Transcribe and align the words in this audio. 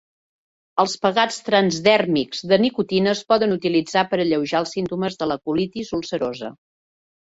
Els 0.83 0.95
pegats 1.03 1.37
transdèrmics 1.49 2.43
de 2.53 2.59
nicotina 2.65 3.13
es 3.13 3.23
poden 3.35 3.55
utilitzar 3.61 4.09
per 4.15 4.23
alleujar 4.27 4.67
els 4.67 4.77
símptomes 4.81 5.23
de 5.25 5.33
la 5.35 5.43
colitis 5.49 5.97
ulcerosa. 6.03 6.57